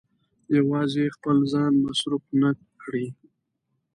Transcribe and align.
يوازې 0.57 1.01
يې 1.03 1.07
په 1.11 1.13
خپل 1.17 1.37
ځان 1.51 1.73
مصرف 1.85 2.23
نه 2.41 2.49
کړي. 2.81 3.05